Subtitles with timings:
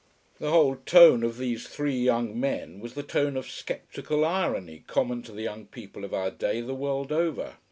[0.39, 5.21] The whole tone of these three young men was the tone of sceptical irony common
[5.21, 7.57] to the young people of our day the world over.